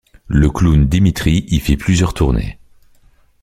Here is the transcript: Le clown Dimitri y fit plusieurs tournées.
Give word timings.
Le 0.29 0.49
clown 0.49 0.87
Dimitri 0.89 1.45
y 1.49 1.59
fit 1.59 1.77
plusieurs 1.77 2.15
tournées. 2.15 2.57